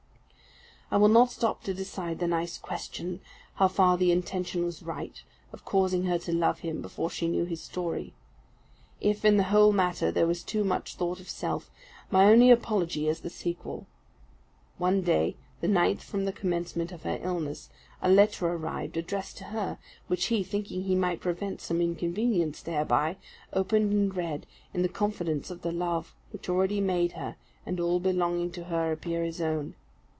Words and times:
I 0.93 0.97
will 0.97 1.07
not 1.07 1.31
stop 1.31 1.63
to 1.63 1.73
decide 1.73 2.19
the 2.19 2.27
nice 2.27 2.57
question, 2.57 3.21
how 3.53 3.69
far 3.69 3.97
the 3.97 4.11
intention 4.11 4.65
was 4.65 4.83
right, 4.83 5.23
of 5.53 5.63
causing 5.63 6.03
her 6.03 6.17
to 6.19 6.33
love 6.33 6.59
him 6.59 6.81
before 6.81 7.09
she 7.09 7.29
knew 7.29 7.45
his 7.45 7.61
story. 7.61 8.13
If 8.99 9.23
in 9.23 9.37
the 9.37 9.43
whole 9.45 9.71
matter 9.71 10.11
there 10.11 10.27
was 10.27 10.43
too 10.43 10.65
much 10.65 10.95
thought 10.95 11.21
of 11.21 11.29
self, 11.29 11.71
my 12.11 12.25
only 12.25 12.51
apology 12.51 13.07
is 13.07 13.21
the 13.21 13.29
sequel. 13.29 13.87
One 14.77 15.01
day, 15.01 15.37
the 15.61 15.69
ninth 15.69 16.03
from 16.03 16.25
the 16.25 16.33
commencement 16.33 16.91
of 16.91 17.03
her 17.03 17.21
illness, 17.23 17.69
a 18.01 18.09
letter 18.09 18.45
arrived, 18.47 18.97
addressed 18.97 19.37
to 19.37 19.43
her; 19.45 19.77
which 20.09 20.25
he, 20.25 20.43
thinking 20.43 20.83
he 20.83 20.95
might 20.95 21.21
prevent 21.21 21.61
some 21.61 21.79
inconvenience 21.79 22.61
thereby, 22.61 23.15
opened 23.53 23.93
and 23.93 24.13
read, 24.13 24.45
in 24.73 24.81
the 24.81 24.89
confidence 24.89 25.49
of 25.49 25.61
that 25.61 25.71
love 25.73 26.13
which 26.31 26.49
already 26.49 26.81
made 26.81 27.13
her 27.13 27.37
and 27.65 27.79
all 27.79 28.01
belonging 28.01 28.51
to 28.51 28.65
her 28.65 28.91
appear 28.91 29.23
his 29.23 29.39
own. 29.39 29.75